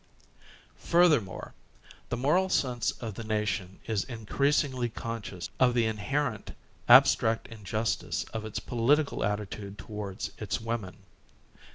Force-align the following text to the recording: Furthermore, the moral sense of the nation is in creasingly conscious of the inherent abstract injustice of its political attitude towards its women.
Furthermore, 0.79 1.53
the 2.09 2.17
moral 2.17 2.49
sense 2.49 2.89
of 2.89 3.13
the 3.13 3.23
nation 3.23 3.77
is 3.85 4.03
in 4.03 4.25
creasingly 4.25 4.91
conscious 4.91 5.47
of 5.59 5.75
the 5.75 5.85
inherent 5.85 6.55
abstract 6.89 7.45
injustice 7.49 8.23
of 8.33 8.43
its 8.43 8.57
political 8.57 9.23
attitude 9.23 9.77
towards 9.77 10.31
its 10.39 10.59
women. 10.59 11.03